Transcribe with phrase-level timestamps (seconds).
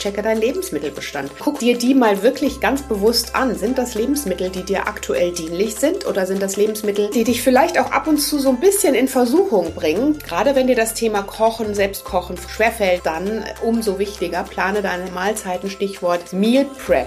[0.00, 1.30] Checke deinen Lebensmittelbestand.
[1.38, 3.56] Guck dir die mal wirklich ganz bewusst an.
[3.56, 7.78] Sind das Lebensmittel, die dir aktuell dienlich sind oder sind das Lebensmittel, die dich vielleicht
[7.78, 10.18] auch ab und zu so ein bisschen in Versuchung bringen?
[10.18, 16.32] Gerade wenn dir das Thema Kochen, Selbstkochen schwerfällt, dann umso wichtiger, plane deine Mahlzeiten, Stichwort
[16.32, 17.06] Meal Prep.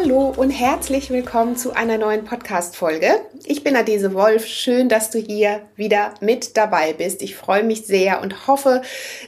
[0.00, 3.20] Hallo und herzlich willkommen zu einer neuen Podcast-Folge.
[3.44, 4.46] Ich bin Adese Wolf.
[4.46, 7.20] Schön, dass du hier wieder mit dabei bist.
[7.20, 8.82] Ich freue mich sehr und hoffe,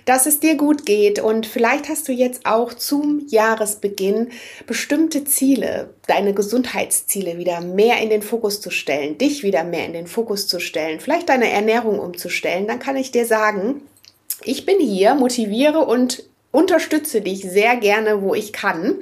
[0.04, 1.18] dass es dir gut geht.
[1.18, 4.28] Und vielleicht hast du jetzt auch zum Jahresbeginn
[4.68, 9.92] bestimmte Ziele, deine Gesundheitsziele wieder mehr in den Fokus zu stellen, dich wieder mehr in
[9.92, 12.68] den Fokus zu stellen, vielleicht deine Ernährung umzustellen.
[12.68, 13.82] Dann kann ich dir sagen,
[14.44, 18.98] ich bin hier, motiviere und unterstütze dich sehr gerne, wo ich kann.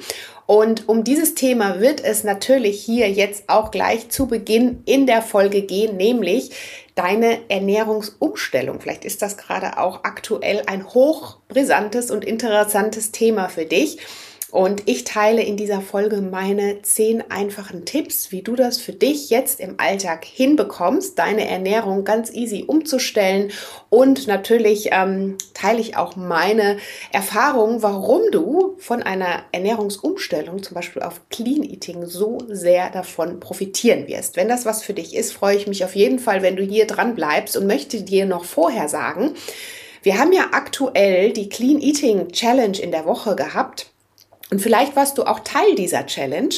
[0.50, 5.20] Und um dieses Thema wird es natürlich hier jetzt auch gleich zu Beginn in der
[5.20, 6.52] Folge gehen, nämlich
[6.94, 8.80] deine Ernährungsumstellung.
[8.80, 13.98] Vielleicht ist das gerade auch aktuell ein hochbrisantes und interessantes Thema für dich.
[14.50, 19.28] Und ich teile in dieser Folge meine zehn einfachen Tipps, wie du das für dich
[19.28, 23.50] jetzt im Alltag hinbekommst, deine Ernährung ganz easy umzustellen.
[23.90, 26.78] Und natürlich ähm, teile ich auch meine
[27.12, 34.08] Erfahrungen, warum du von einer Ernährungsumstellung, zum Beispiel auf Clean Eating, so sehr davon profitieren
[34.08, 34.36] wirst.
[34.36, 36.86] Wenn das was für dich ist, freue ich mich auf jeden Fall, wenn du hier
[36.86, 39.34] dran bleibst und möchte dir noch vorher sagen,
[40.02, 43.90] wir haben ja aktuell die Clean Eating Challenge in der Woche gehabt.
[44.50, 46.54] Und vielleicht warst du auch Teil dieser Challenge.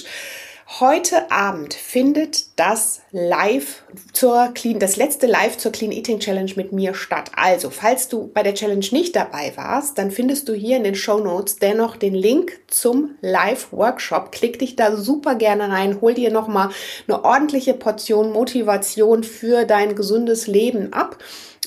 [0.78, 6.72] Heute Abend findet das Live zur Clean, das letzte Live zur Clean Eating Challenge mit
[6.72, 7.30] mir statt.
[7.34, 10.94] Also, falls du bei der Challenge nicht dabei warst, dann findest du hier in den
[10.94, 14.30] Show Notes dennoch den Link zum Live Workshop.
[14.30, 16.68] Klick dich da super gerne rein, hol dir nochmal
[17.08, 21.16] eine ordentliche Portion Motivation für dein gesundes Leben ab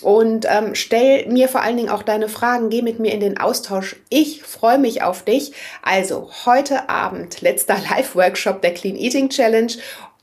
[0.04, 3.40] und ähm, stell mir vor allen Dingen auch deine Fragen, geh mit mir in den
[3.40, 3.96] Austausch.
[4.10, 5.54] Ich freue mich auf dich.
[5.82, 9.72] Also heute Abend, letzter Live-Workshop der Clean Eating Challenge.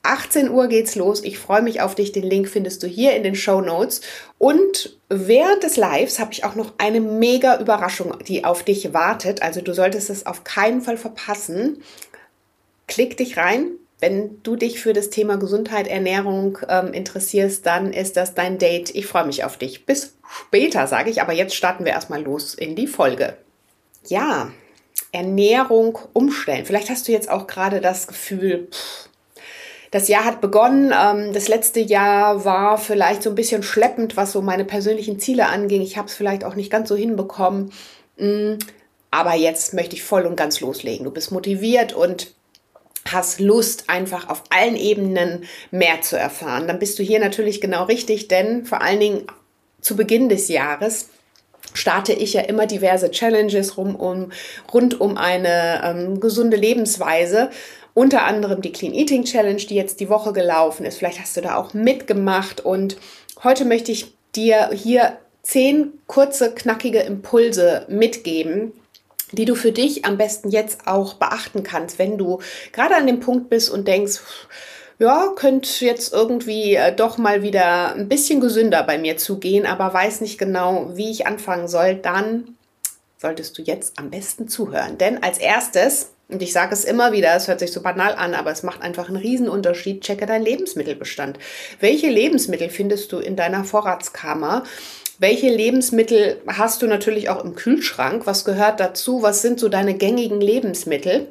[0.02, 1.22] 18 Uhr geht's los.
[1.22, 2.12] Ich freue mich auf dich.
[2.12, 4.00] Den Link findest du hier in den Show Notes.
[4.38, 9.42] Und während des Lives habe ich auch noch eine mega Überraschung, die auf dich wartet.
[9.42, 11.82] Also du solltest es auf keinen Fall verpassen.
[12.86, 18.16] Klick dich rein, wenn du dich für das Thema Gesundheit, Ernährung ähm, interessierst, dann ist
[18.16, 18.94] das dein Date.
[18.94, 19.84] Ich freue mich auf dich.
[19.84, 20.16] Bis
[20.46, 23.36] später, sage ich, aber jetzt starten wir erstmal los in die Folge.
[24.06, 24.50] Ja,
[25.12, 26.64] Ernährung umstellen.
[26.64, 29.09] Vielleicht hast du jetzt auch gerade das Gefühl, pff,
[29.90, 30.92] das Jahr hat begonnen.
[30.96, 35.46] Ähm, das letzte Jahr war vielleicht so ein bisschen schleppend, was so meine persönlichen Ziele
[35.46, 35.82] anging.
[35.82, 37.72] Ich habe es vielleicht auch nicht ganz so hinbekommen.
[38.16, 38.54] Mm,
[39.10, 41.04] aber jetzt möchte ich voll und ganz loslegen.
[41.04, 42.32] Du bist motiviert und
[43.08, 47.84] hast Lust, einfach auf allen Ebenen mehr zu erfahren, dann bist du hier natürlich genau
[47.84, 49.26] richtig, denn vor allen Dingen
[49.80, 51.08] zu Beginn des Jahres
[51.72, 54.32] starte ich ja immer diverse Challenges rum, um,
[54.72, 57.50] rund um eine ähm, gesunde Lebensweise.
[57.94, 60.98] Unter anderem die Clean Eating Challenge, die jetzt die Woche gelaufen ist.
[60.98, 62.60] Vielleicht hast du da auch mitgemacht.
[62.60, 62.96] Und
[63.42, 68.72] heute möchte ich dir hier zehn kurze, knackige Impulse mitgeben,
[69.32, 72.40] die du für dich am besten jetzt auch beachten kannst, wenn du
[72.72, 74.20] gerade an dem Punkt bist und denkst,
[74.98, 79.94] ja, könnte jetzt irgendwie äh, doch mal wieder ein bisschen gesünder bei mir zugehen, aber
[79.94, 82.56] weiß nicht genau, wie ich anfangen soll, dann
[83.16, 84.98] solltest du jetzt am besten zuhören.
[84.98, 88.34] Denn als erstes, und ich sage es immer wieder, es hört sich so banal an,
[88.34, 91.38] aber es macht einfach einen Riesenunterschied, checke deinen Lebensmittelbestand.
[91.80, 94.64] Welche Lebensmittel findest du in deiner Vorratskammer?
[95.18, 98.26] Welche Lebensmittel hast du natürlich auch im Kühlschrank?
[98.26, 99.22] Was gehört dazu?
[99.22, 101.28] Was sind so deine gängigen Lebensmittel?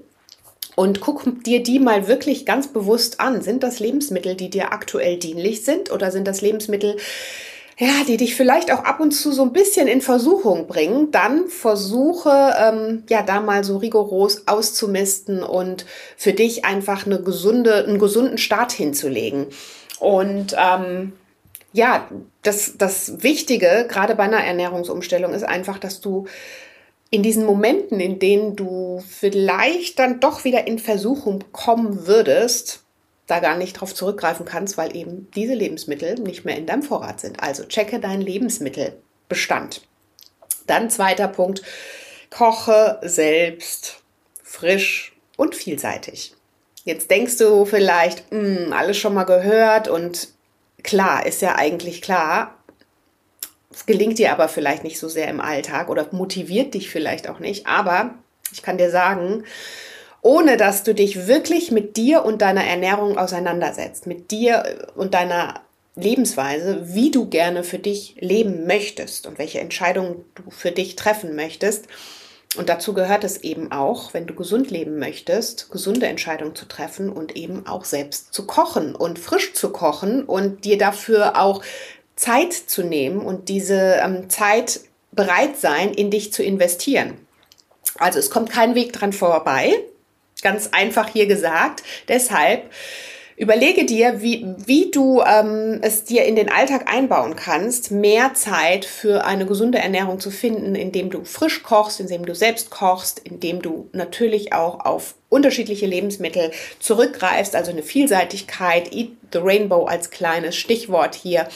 [0.75, 3.41] Und guck dir die mal wirklich ganz bewusst an.
[3.41, 5.91] Sind das Lebensmittel, die dir aktuell dienlich sind?
[5.91, 6.97] Oder sind das Lebensmittel,
[7.81, 11.11] ja, die dich vielleicht auch ab und zu so ein bisschen in Versuchung bringen?
[11.11, 15.85] Dann versuche, ähm, ja, da mal so rigoros auszumisten und
[16.17, 19.47] für dich einfach eine gesunde, einen gesunden Start hinzulegen.
[19.99, 21.13] Und ähm,
[21.71, 22.05] ja,
[22.41, 26.25] das, das Wichtige, gerade bei einer Ernährungsumstellung, ist einfach, dass du
[27.11, 32.83] in diesen Momenten, in denen du vielleicht dann doch wieder in Versuchung kommen würdest,
[33.29, 37.19] da gar nicht drauf zurückgreifen kannst, weil eben diese Lebensmittel nicht mehr in deinem Vorrat
[37.19, 37.41] sind.
[37.41, 39.81] Also checke deinen Lebensmittelbestand.
[40.65, 41.61] Dann zweiter Punkt,
[42.31, 44.01] koche selbst
[44.43, 46.33] frisch und vielseitig.
[46.83, 50.29] Jetzt denkst du vielleicht, hm, alles schon mal gehört und
[50.83, 52.55] klar, ist ja eigentlich klar.
[53.71, 57.39] Es gelingt dir aber vielleicht nicht so sehr im Alltag oder motiviert dich vielleicht auch
[57.39, 57.67] nicht.
[57.67, 58.15] Aber
[58.51, 59.43] ich kann dir sagen,
[60.21, 65.61] ohne dass du dich wirklich mit dir und deiner Ernährung auseinandersetzt, mit dir und deiner
[65.95, 71.35] Lebensweise, wie du gerne für dich leben möchtest und welche Entscheidungen du für dich treffen
[71.35, 71.87] möchtest.
[72.57, 77.09] Und dazu gehört es eben auch, wenn du gesund leben möchtest, gesunde Entscheidungen zu treffen
[77.09, 81.61] und eben auch selbst zu kochen und frisch zu kochen und dir dafür auch
[82.15, 84.81] Zeit zu nehmen und diese ähm, Zeit
[85.11, 87.17] bereit sein, in dich zu investieren.
[87.97, 89.73] Also es kommt kein Weg dran vorbei.
[90.41, 91.83] Ganz einfach hier gesagt.
[92.07, 92.69] Deshalb
[93.39, 98.83] Überlege dir, wie, wie du ähm, es dir in den Alltag einbauen kannst, mehr Zeit
[98.83, 103.61] für eine gesunde Ernährung zu finden, indem du frisch kochst, indem du selbst kochst, indem
[103.61, 106.51] du natürlich auch auf unterschiedliche Lebensmittel
[106.81, 111.47] zurückgreifst, also eine Vielseitigkeit, Eat the Rainbow als kleines Stichwort hier.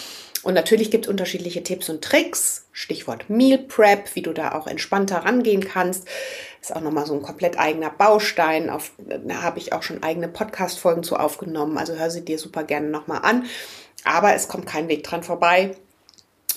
[0.44, 4.68] Und natürlich gibt es unterschiedliche Tipps und Tricks, Stichwort Meal Prep, wie du da auch
[4.68, 6.06] entspannter rangehen kannst.
[6.62, 8.70] Ist auch nochmal so ein komplett eigener Baustein.
[8.70, 11.78] Auf, da habe ich auch schon eigene Podcast-Folgen zu aufgenommen.
[11.78, 13.46] Also hör sie dir super gerne nochmal an.
[14.04, 15.76] Aber es kommt kein Weg dran vorbei.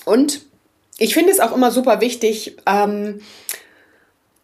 [0.03, 0.41] Und
[0.97, 3.21] ich finde es auch immer super wichtig, ähm,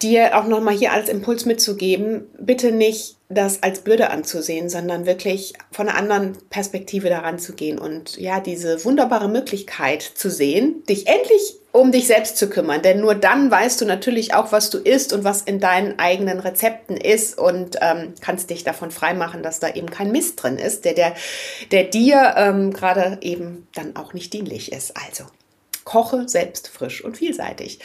[0.02, 5.54] dir auch nochmal hier als Impuls mitzugeben, bitte nicht das als Bürde anzusehen, sondern wirklich
[5.72, 11.08] von einer anderen Perspektive daran zu gehen und ja, diese wunderbare Möglichkeit zu sehen, dich
[11.08, 12.84] endlich um dich selbst zu kümmern.
[12.84, 16.40] Denn nur dann weißt du natürlich auch, was du isst und was in deinen eigenen
[16.40, 20.86] Rezepten ist und ähm, kannst dich davon freimachen, dass da eben kein Mist drin ist,
[20.86, 21.16] der, der,
[21.72, 24.94] der dir ähm, gerade eben dann auch nicht dienlich ist.
[24.96, 25.26] Also
[25.84, 27.80] koche selbst frisch und vielseitig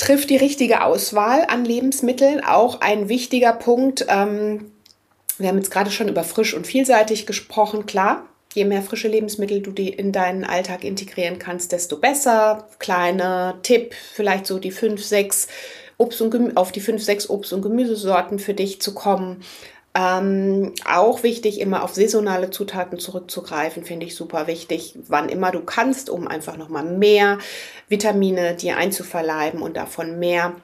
[0.00, 2.42] trifft die richtige Auswahl an Lebensmitteln.
[2.42, 4.06] Auch ein wichtiger Punkt.
[4.08, 4.72] Ähm,
[5.36, 7.84] wir haben jetzt gerade schon über frisch und vielseitig gesprochen.
[7.84, 12.66] Klar, je mehr frische Lebensmittel du die in deinen Alltag integrieren kannst, desto besser.
[12.78, 15.48] Kleiner Tipp, vielleicht so die fünf, sechs
[15.98, 19.42] Obst und Gemü auf die fünf, sechs Obst- und Gemüsesorten für dich zu kommen.
[19.92, 25.62] Ähm, auch wichtig, immer auf saisonale Zutaten zurückzugreifen, finde ich super wichtig, wann immer du
[25.62, 27.38] kannst, um einfach nochmal mehr
[27.88, 30.54] Vitamine dir einzuverleiben und davon mehr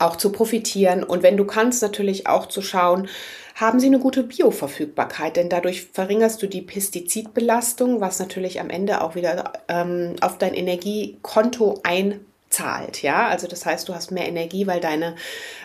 [0.00, 1.04] auch zu profitieren.
[1.04, 3.08] Und wenn du kannst, natürlich auch zu schauen,
[3.54, 9.02] haben sie eine gute Bioverfügbarkeit, denn dadurch verringerst du die Pestizidbelastung, was natürlich am Ende
[9.02, 13.02] auch wieder ähm, auf dein Energiekonto ein zahlt.
[13.02, 15.16] Ja, also das heißt, du hast mehr Energie, weil deine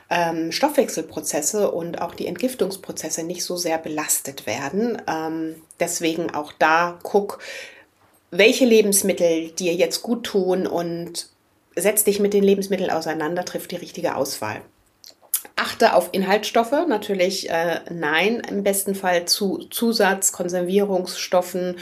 [0.09, 5.01] ähm, Stoffwechselprozesse und auch die Entgiftungsprozesse nicht so sehr belastet werden.
[5.07, 7.39] Ähm, deswegen auch da guck,
[8.31, 11.29] welche Lebensmittel dir jetzt gut tun und
[11.75, 14.61] setz dich mit den Lebensmitteln auseinander, triff die richtige Auswahl.
[15.55, 21.77] Achte auf Inhaltsstoffe, natürlich äh, nein, im besten Fall zu Zusatz, Konservierungsstoffen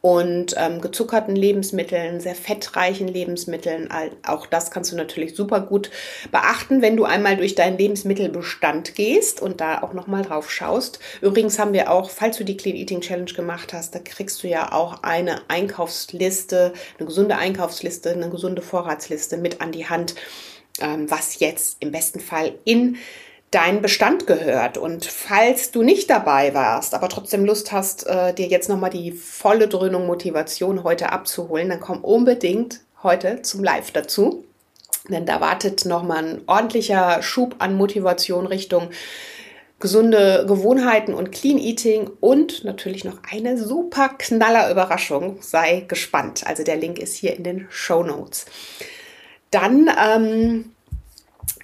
[0.00, 3.88] und ähm, gezuckerten Lebensmitteln, sehr fettreichen Lebensmitteln.
[4.24, 5.90] Auch das kannst du natürlich super gut
[6.30, 11.00] beachten, wenn du einmal durch deinen Lebensmittelbestand gehst und da auch nochmal drauf schaust.
[11.20, 14.48] Übrigens haben wir auch, falls du die Clean Eating Challenge gemacht hast, da kriegst du
[14.48, 20.14] ja auch eine Einkaufsliste, eine gesunde Einkaufsliste, eine gesunde Vorratsliste mit an die Hand,
[20.80, 22.98] ähm, was jetzt im besten Fall in
[23.50, 24.78] dein Bestand gehört.
[24.78, 29.12] Und falls du nicht dabei warst, aber trotzdem Lust hast, äh, dir jetzt nochmal die
[29.12, 34.44] volle Dröhnung Motivation heute abzuholen, dann komm unbedingt heute zum Live dazu.
[35.08, 38.90] Denn da wartet nochmal ein ordentlicher Schub an Motivation Richtung
[39.80, 45.38] gesunde Gewohnheiten und Clean Eating und natürlich noch eine super knaller Überraschung.
[45.40, 46.44] Sei gespannt.
[46.46, 48.46] Also der Link ist hier in den Show Notes.
[49.50, 50.72] Dann ähm,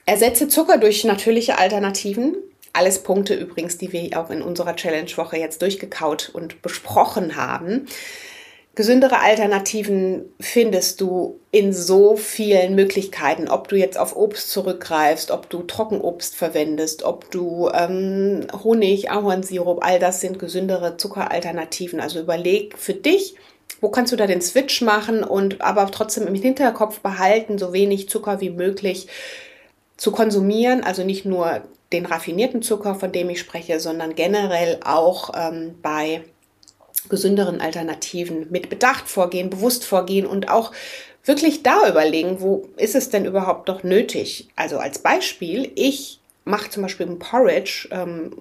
[0.07, 2.37] Ersetze Zucker durch natürliche Alternativen.
[2.75, 7.87] Alles Punkte übrigens, die wir auch in unserer Challenge-Woche jetzt durchgekaut und besprochen haben.
[8.75, 15.49] Gesündere Alternativen findest du in so vielen Möglichkeiten, ob du jetzt auf Obst zurückgreifst, ob
[15.49, 22.01] du Trockenobst verwendest, ob du ähm, Honig, Ahornsirup, all das sind gesündere Zuckeralternativen.
[22.01, 23.37] Also überleg für dich,
[23.81, 28.09] wo kannst du da den Switch machen und aber trotzdem im Hinterkopf behalten, so wenig
[28.09, 29.07] Zucker wie möglich
[29.97, 35.31] zu konsumieren, also nicht nur den raffinierten Zucker, von dem ich spreche, sondern generell auch
[35.37, 36.23] ähm, bei
[37.09, 40.73] gesünderen Alternativen mit Bedacht vorgehen, bewusst vorgehen und auch
[41.25, 44.49] wirklich da überlegen, wo ist es denn überhaupt noch nötig?
[44.57, 48.33] Also als Beispiel, ich mache zum Beispiel ein Porridge ähm,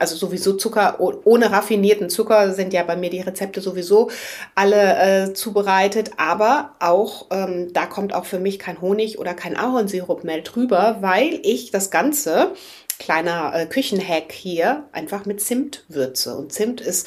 [0.00, 4.10] also sowieso Zucker, ohne raffinierten Zucker sind ja bei mir die Rezepte sowieso
[4.54, 9.56] alle äh, zubereitet, aber auch, ähm, da kommt auch für mich kein Honig oder kein
[9.56, 12.54] Ahornsirup mehr drüber, weil ich das Ganze,
[12.98, 16.34] kleiner äh, Küchenhack hier, einfach mit Zimt würze.
[16.34, 17.06] Und Zimt ist,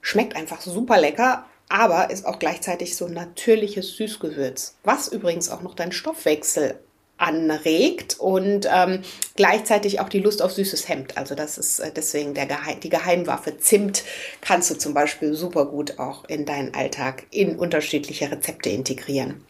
[0.00, 5.74] schmeckt einfach super lecker, aber ist auch gleichzeitig so natürliches Süßgewürz, was übrigens auch noch
[5.74, 6.78] deinen Stoffwechsel
[7.22, 9.02] anregt und ähm,
[9.36, 11.16] gleichzeitig auch die Lust auf süßes Hemd.
[11.16, 13.56] Also das ist äh, deswegen der Geheim, die Geheimwaffe.
[13.58, 14.02] Zimt
[14.40, 19.44] kannst du zum Beispiel super gut auch in deinen Alltag in unterschiedliche Rezepte integrieren.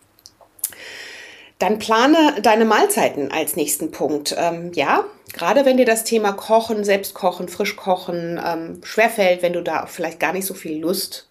[1.59, 4.35] Dann plane deine Mahlzeiten als nächsten Punkt.
[4.37, 9.87] Ähm, ja, gerade wenn dir das Thema Kochen, Selbstkochen, Frischkochen ähm, schwerfällt, wenn du da
[9.87, 11.29] vielleicht gar nicht so viel Lust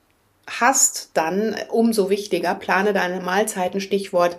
[0.47, 3.79] hast, dann umso wichtiger, plane deine Mahlzeiten.
[3.79, 4.37] Stichwort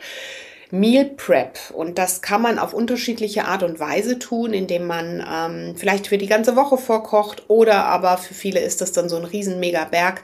[0.73, 1.59] Meal Prep.
[1.75, 6.17] Und das kann man auf unterschiedliche Art und Weise tun, indem man ähm, vielleicht für
[6.17, 10.23] die ganze Woche vorkocht oder aber für viele ist das dann so ein riesen Mega-Berg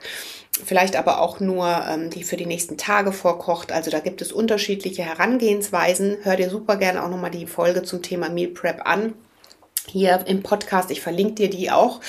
[0.65, 3.71] vielleicht aber auch nur ähm, die für die nächsten Tage vorkocht.
[3.71, 6.17] Also da gibt es unterschiedliche Herangehensweisen.
[6.23, 9.13] Hör dir super gerne auch nochmal die Folge zum Thema Meal Prep an.
[9.87, 12.01] Hier im Podcast, ich verlinke dir die auch.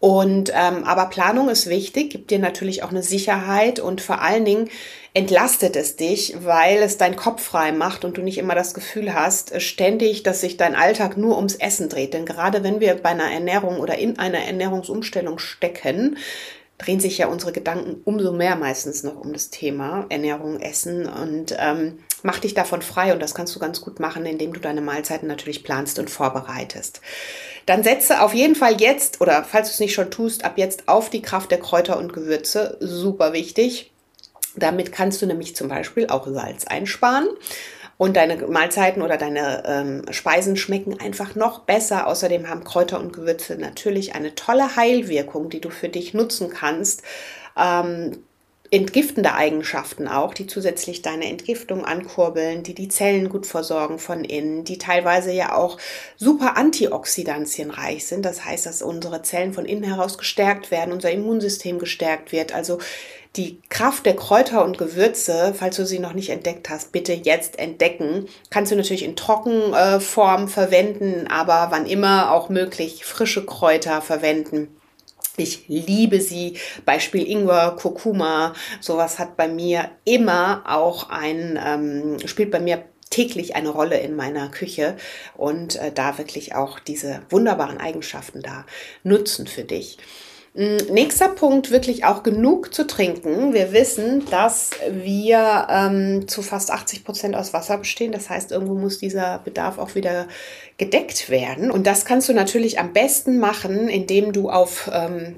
[0.00, 4.44] Und ähm, aber Planung ist wichtig, gibt dir natürlich auch eine Sicherheit und vor allen
[4.44, 4.68] Dingen
[5.14, 9.14] entlastet es dich, weil es deinen Kopf frei macht und du nicht immer das Gefühl
[9.14, 12.12] hast, äh, ständig, dass sich dein Alltag nur ums Essen dreht.
[12.12, 16.18] Denn gerade wenn wir bei einer Ernährung oder in einer Ernährungsumstellung stecken,
[16.78, 21.54] drehen sich ja unsere Gedanken umso mehr meistens noch um das Thema Ernährung, Essen und
[21.56, 24.80] ähm, mach dich davon frei und das kannst du ganz gut machen, indem du deine
[24.80, 27.00] Mahlzeiten natürlich planst und vorbereitest.
[27.66, 30.88] Dann setze auf jeden Fall jetzt oder falls du es nicht schon tust, ab jetzt
[30.88, 32.76] auf die Kraft der Kräuter und Gewürze.
[32.80, 33.93] Super wichtig.
[34.56, 37.28] Damit kannst du nämlich zum Beispiel auch Salz einsparen
[37.96, 42.06] und deine Mahlzeiten oder deine ähm, Speisen schmecken einfach noch besser.
[42.06, 47.02] Außerdem haben Kräuter und Gewürze natürlich eine tolle Heilwirkung, die du für dich nutzen kannst.
[47.56, 48.24] Ähm,
[48.74, 54.64] entgiftende Eigenschaften auch, die zusätzlich deine Entgiftung ankurbeln, die die Zellen gut versorgen von innen,
[54.64, 55.78] die teilweise ja auch
[56.16, 58.24] super antioxidantienreich sind.
[58.24, 62.54] Das heißt, dass unsere Zellen von innen heraus gestärkt werden, unser Immunsystem gestärkt wird.
[62.54, 62.78] Also
[63.36, 67.58] die Kraft der Kräuter und Gewürze, falls du sie noch nicht entdeckt hast, bitte jetzt
[67.58, 68.26] entdecken.
[68.50, 74.68] Kannst du natürlich in Trockenform verwenden, aber wann immer auch möglich frische Kräuter verwenden.
[75.36, 76.58] Ich liebe sie.
[76.84, 83.54] Beispiel Ingwer, Kurkuma, sowas hat bei mir immer auch ein, ähm, spielt bei mir täglich
[83.56, 84.96] eine Rolle in meiner Küche
[85.36, 88.64] und äh, da wirklich auch diese wunderbaren Eigenschaften da
[89.02, 89.98] nutzen für dich.
[90.54, 93.52] Mm, nächster Punkt, wirklich auch genug zu trinken.
[93.52, 98.12] Wir wissen, dass wir ähm, zu fast 80 Prozent aus Wasser bestehen.
[98.12, 100.28] Das heißt, irgendwo muss dieser Bedarf auch wieder
[100.78, 101.72] gedeckt werden.
[101.72, 105.34] Und das kannst du natürlich am besten machen, indem du auf ähm,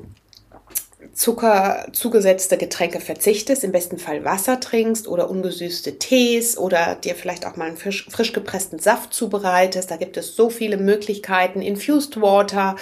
[1.16, 7.46] Zucker zugesetzte Getränke verzichtest, im besten Fall Wasser trinkst oder ungesüßte Tees oder dir vielleicht
[7.46, 9.90] auch mal einen frisch, frisch gepressten Saft zubereitest.
[9.90, 11.62] Da gibt es so viele Möglichkeiten.
[11.62, 12.76] Infused Water.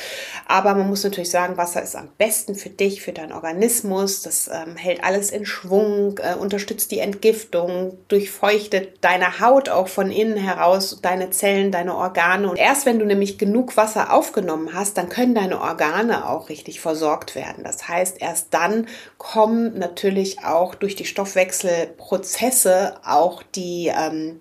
[0.49, 4.23] Aber man muss natürlich sagen, Wasser ist am besten für dich, für deinen Organismus.
[4.23, 10.11] Das ähm, hält alles in Schwung, äh, unterstützt die Entgiftung, durchfeuchtet deine Haut auch von
[10.11, 12.51] innen heraus, deine Zellen, deine Organe.
[12.51, 16.81] Und erst wenn du nämlich genug Wasser aufgenommen hast, dann können deine Organe auch richtig
[16.81, 17.63] versorgt werden.
[17.63, 18.89] Das heißt, erst dann
[19.19, 24.41] kommen natürlich auch durch die Stoffwechselprozesse auch die ähm,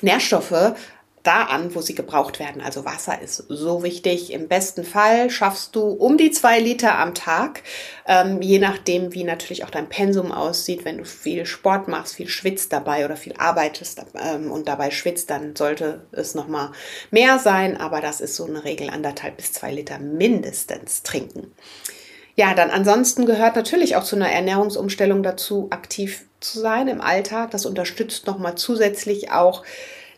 [0.00, 0.74] Nährstoffe
[1.22, 2.60] da an, wo sie gebraucht werden.
[2.60, 4.32] Also Wasser ist so wichtig.
[4.32, 7.62] Im besten Fall schaffst du um die zwei Liter am Tag,
[8.06, 10.84] ähm, je nachdem, wie natürlich auch dein Pensum aussieht.
[10.84, 15.30] Wenn du viel Sport machst, viel schwitzt dabei oder viel arbeitest ähm, und dabei schwitzt,
[15.30, 16.72] dann sollte es noch mal
[17.10, 17.76] mehr sein.
[17.76, 21.52] Aber das ist so eine Regel, anderthalb bis zwei Liter mindestens trinken.
[22.34, 27.50] Ja, dann ansonsten gehört natürlich auch zu einer Ernährungsumstellung dazu, aktiv zu sein im Alltag.
[27.50, 29.62] Das unterstützt nochmal zusätzlich auch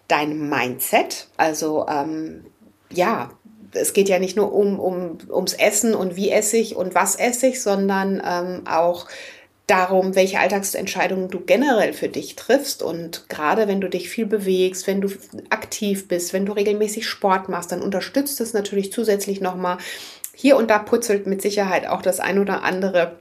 [0.06, 1.26] dein Mindset.
[1.37, 2.44] Also ähm,
[2.90, 3.30] ja,
[3.73, 7.16] es geht ja nicht nur um, um, ums Essen und wie esse ich und was
[7.16, 9.09] esse ich, sondern ähm, auch
[9.66, 12.83] darum, welche Alltagsentscheidungen du generell für dich triffst.
[12.83, 15.09] Und gerade wenn du dich viel bewegst, wenn du
[15.50, 19.78] aktiv bist, wenn du regelmäßig Sport machst, dann unterstützt es natürlich zusätzlich nochmal
[20.35, 23.17] hier und da putzelt mit Sicherheit auch das ein oder andere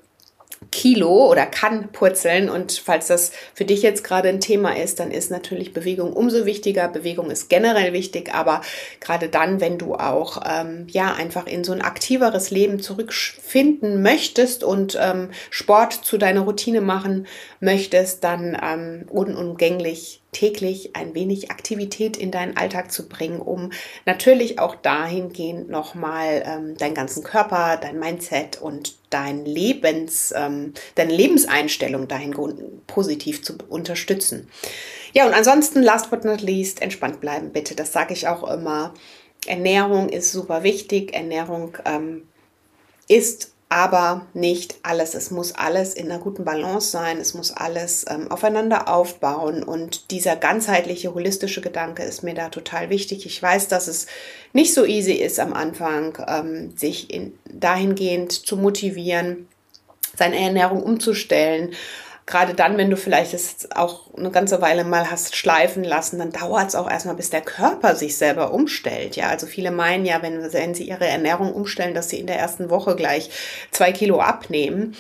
[0.71, 2.49] Kilo oder kann purzeln.
[2.49, 6.45] Und falls das für dich jetzt gerade ein Thema ist, dann ist natürlich Bewegung umso
[6.45, 6.87] wichtiger.
[6.87, 8.61] Bewegung ist generell wichtig, aber
[8.99, 14.63] gerade dann, wenn du auch ähm, ja einfach in so ein aktiveres Leben zurückfinden möchtest
[14.63, 17.27] und ähm, Sport zu deiner Routine machen
[17.59, 23.71] möchtest, dann ähm, unumgänglich täglich ein wenig Aktivität in deinen Alltag zu bringen, um
[24.05, 31.13] natürlich auch dahingehend nochmal ähm, deinen ganzen Körper, dein Mindset und dein Lebens, ähm, deine
[31.13, 34.49] Lebenseinstellung dahingehend positiv zu unterstützen.
[35.13, 37.75] Ja, und ansonsten, last but not least, entspannt bleiben bitte.
[37.75, 38.93] Das sage ich auch immer.
[39.45, 41.13] Ernährung ist super wichtig.
[41.13, 42.27] Ernährung ähm,
[43.07, 45.15] ist aber nicht alles.
[45.15, 50.11] Es muss alles in einer guten Balance sein, es muss alles ähm, aufeinander aufbauen und
[50.11, 53.25] dieser ganzheitliche, holistische Gedanke ist mir da total wichtig.
[53.25, 54.05] Ich weiß, dass es
[54.53, 59.47] nicht so easy ist am Anfang, ähm, sich in, dahingehend zu motivieren,
[60.15, 61.71] seine Ernährung umzustellen
[62.25, 66.31] gerade dann, wenn du vielleicht es auch eine ganze Weile mal hast schleifen lassen, dann
[66.31, 69.15] dauert es auch erstmal, bis der Körper sich selber umstellt.
[69.15, 72.39] Ja, also viele meinen ja, wenn, wenn sie ihre Ernährung umstellen, dass sie in der
[72.39, 73.29] ersten Woche gleich
[73.71, 74.95] zwei Kilo abnehmen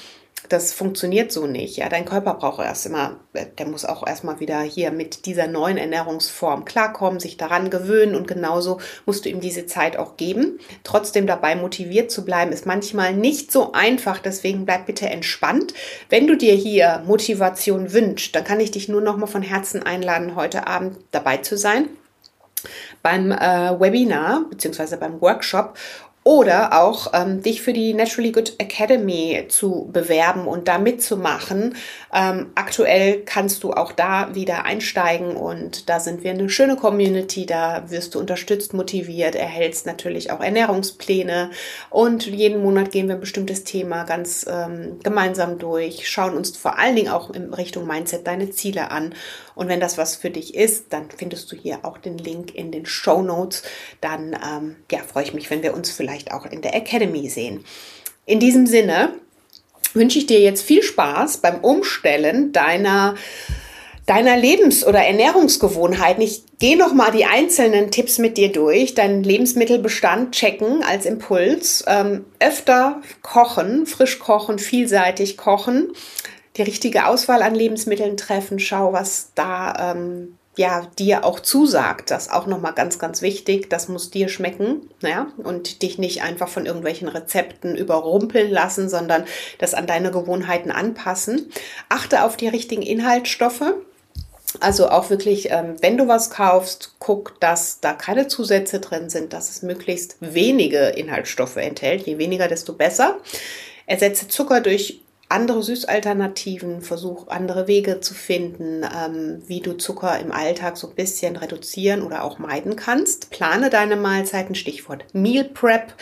[0.49, 1.77] das funktioniert so nicht.
[1.77, 5.77] Ja, dein Körper braucht erst immer, der muss auch erstmal wieder hier mit dieser neuen
[5.77, 10.59] Ernährungsform klarkommen, sich daran gewöhnen und genauso musst du ihm diese Zeit auch geben.
[10.83, 14.19] Trotzdem dabei motiviert zu bleiben, ist manchmal nicht so einfach.
[14.19, 15.73] Deswegen bleib bitte entspannt.
[16.09, 19.83] Wenn du dir hier Motivation wünschst, dann kann ich dich nur noch mal von Herzen
[19.83, 21.89] einladen, heute Abend dabei zu sein
[23.01, 24.95] beim äh, Webinar bzw.
[24.95, 25.75] beim Workshop
[26.23, 31.75] oder auch ähm, dich für die Naturally Good Academy zu bewerben und da mitzumachen.
[32.13, 37.45] Ähm, aktuell kannst du auch da wieder einsteigen und da sind wir eine schöne Community.
[37.45, 41.51] Da wirst du unterstützt, motiviert, erhältst natürlich auch Ernährungspläne
[41.89, 46.79] und jeden Monat gehen wir ein bestimmtes Thema ganz ähm, gemeinsam durch, schauen uns vor
[46.79, 49.13] allen Dingen auch in Richtung Mindset deine Ziele an.
[49.55, 52.71] Und wenn das was für dich ist, dann findest du hier auch den Link in
[52.71, 53.63] den Show Notes.
[54.01, 57.29] Dann ähm, ja, freue ich mich, wenn wir uns vielleicht vielleicht auch in der Academy
[57.29, 57.65] sehen.
[58.25, 59.13] In diesem Sinne
[59.93, 63.15] wünsche ich dir jetzt viel Spaß beim Umstellen deiner
[64.05, 66.21] deiner Lebens- oder Ernährungsgewohnheiten.
[66.21, 68.95] Ich gehe noch mal die einzelnen Tipps mit dir durch.
[68.95, 71.85] Deinen Lebensmittelbestand checken als Impuls.
[71.87, 75.93] Ähm, öfter kochen, frisch kochen, vielseitig kochen.
[76.57, 78.59] Die richtige Auswahl an Lebensmitteln treffen.
[78.59, 82.11] Schau, was da ähm, ja, dir auch zusagt.
[82.11, 83.69] Das auch nochmal ganz, ganz wichtig.
[83.69, 89.25] Das muss dir schmecken, ja, und dich nicht einfach von irgendwelchen Rezepten überrumpeln lassen, sondern
[89.57, 91.51] das an deine Gewohnheiten anpassen.
[91.89, 93.73] Achte auf die richtigen Inhaltsstoffe.
[94.59, 99.33] Also auch wirklich, ähm, wenn du was kaufst, guck, dass da keine Zusätze drin sind,
[99.33, 102.05] dass es möglichst wenige Inhaltsstoffe enthält.
[102.05, 103.17] Je weniger, desto besser.
[103.87, 105.02] Ersetze Zucker durch
[105.33, 110.95] andere Süßalternativen, versuch andere Wege zu finden, ähm, wie du Zucker im Alltag so ein
[110.95, 113.31] bisschen reduzieren oder auch meiden kannst.
[113.31, 115.95] Plane deine Mahlzeiten, Stichwort Meal Prep,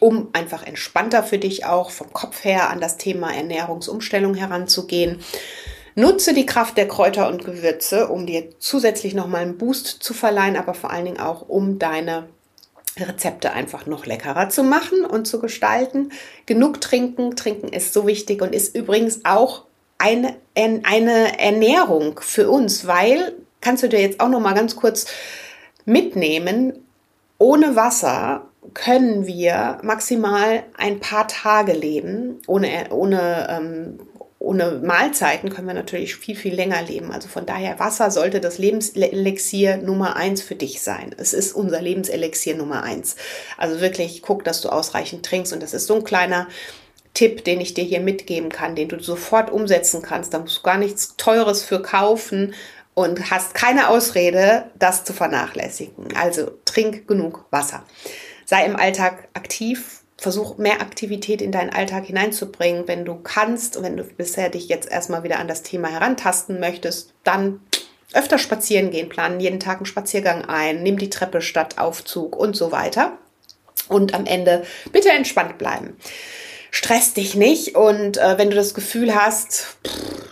[0.00, 5.20] um einfach entspannter für dich auch vom Kopf her an das Thema Ernährungsumstellung heranzugehen.
[5.96, 10.56] Nutze die Kraft der Kräuter und Gewürze, um dir zusätzlich nochmal einen Boost zu verleihen,
[10.56, 12.28] aber vor allen Dingen auch, um deine
[12.98, 16.10] Rezepte einfach noch leckerer zu machen und zu gestalten.
[16.46, 17.36] Genug trinken.
[17.36, 19.64] Trinken ist so wichtig und ist übrigens auch
[19.98, 25.06] eine, eine Ernährung für uns, weil, kannst du dir jetzt auch noch mal ganz kurz
[25.84, 26.84] mitnehmen,
[27.38, 33.98] ohne Wasser können wir maximal ein paar Tage leben, ohne, ohne ähm,
[34.44, 37.10] ohne Mahlzeiten können wir natürlich viel, viel länger leben.
[37.10, 41.14] Also von daher, Wasser sollte das Lebenselixier Nummer eins für dich sein.
[41.16, 43.16] Es ist unser Lebenselixier Nummer eins.
[43.56, 45.52] Also wirklich guck, dass du ausreichend trinkst.
[45.52, 46.48] Und das ist so ein kleiner
[47.14, 50.34] Tipp, den ich dir hier mitgeben kann, den du sofort umsetzen kannst.
[50.34, 52.54] Da musst du gar nichts Teures für kaufen
[52.92, 56.14] und hast keine Ausrede, das zu vernachlässigen.
[56.16, 57.82] Also trink genug Wasser.
[58.44, 62.86] Sei im Alltag aktiv, versuch mehr Aktivität in deinen Alltag hineinzubringen.
[62.86, 67.12] Wenn du kannst wenn du bisher dich jetzt erstmal wieder an das Thema herantasten möchtest,
[67.24, 67.60] dann
[68.12, 72.56] öfter spazieren gehen, planen jeden Tag einen Spaziergang ein, nimm die Treppe statt Aufzug und
[72.56, 73.18] so weiter.
[73.88, 75.96] Und am Ende bitte entspannt bleiben.
[76.70, 79.76] Stress dich nicht und äh, wenn du das Gefühl hast,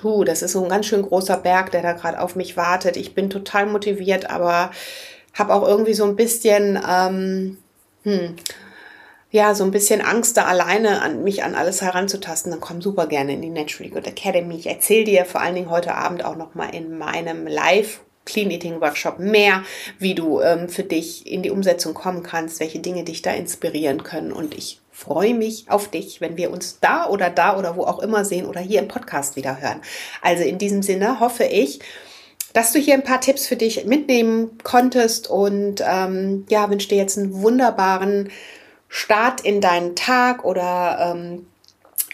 [0.00, 2.96] puh, das ist so ein ganz schön großer Berg, der da gerade auf mich wartet,
[2.96, 4.70] ich bin total motiviert, aber
[5.34, 7.58] habe auch irgendwie so ein bisschen ähm,
[8.04, 8.36] hm,
[9.32, 13.06] ja, so ein bisschen Angst, da alleine an mich an alles heranzutasten, dann komm super
[13.06, 14.56] gerne in die Naturally Good Academy.
[14.56, 18.82] Ich erzähle dir vor allen Dingen heute Abend auch nochmal in meinem Live Clean Eating
[18.82, 19.64] Workshop mehr,
[19.98, 24.02] wie du ähm, für dich in die Umsetzung kommen kannst, welche Dinge dich da inspirieren
[24.02, 24.32] können.
[24.32, 28.00] Und ich freue mich auf dich, wenn wir uns da oder da oder wo auch
[28.00, 29.80] immer sehen oder hier im Podcast wieder hören.
[30.20, 31.80] Also in diesem Sinne hoffe ich,
[32.52, 36.98] dass du hier ein paar Tipps für dich mitnehmen konntest und ähm, ja, wünsche dir
[36.98, 38.28] jetzt einen wunderbaren
[38.94, 41.46] Start in deinen Tag oder ähm,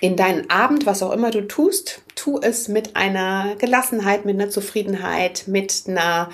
[0.00, 4.48] in deinen Abend, was auch immer du tust, tu es mit einer Gelassenheit, mit einer
[4.48, 6.30] Zufriedenheit, mit einer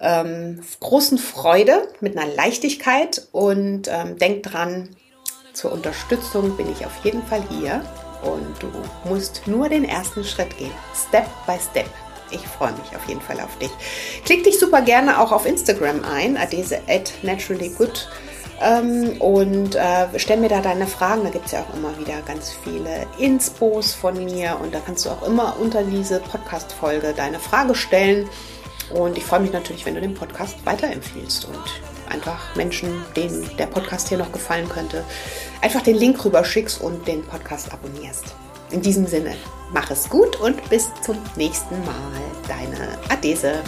[0.00, 4.88] ähm, großen Freude, mit einer Leichtigkeit und ähm, denk dran,
[5.52, 7.84] zur Unterstützung bin ich auf jeden Fall hier
[8.22, 8.72] und du
[9.08, 10.72] musst nur den ersten Schritt gehen,
[11.06, 11.88] Step by Step.
[12.32, 13.70] Ich freue mich auf jeden Fall auf dich.
[14.24, 18.08] Klick dich super gerne auch auf Instagram ein, adese at naturallygood
[18.64, 21.24] ähm, und äh, stell mir da deine Fragen.
[21.24, 25.04] Da gibt es ja auch immer wieder ganz viele Inspos von mir und da kannst
[25.04, 28.28] du auch immer unter diese Podcast-Folge deine Frage stellen.
[28.90, 31.62] Und ich freue mich natürlich, wenn du den Podcast weiterempfiehlst und
[32.10, 35.04] einfach Menschen, denen der Podcast hier noch gefallen könnte,
[35.60, 38.34] einfach den Link rüber schickst und den Podcast abonnierst.
[38.70, 39.34] In diesem Sinne,
[39.72, 41.94] mach es gut und bis zum nächsten Mal.
[42.48, 43.62] Deine Adese.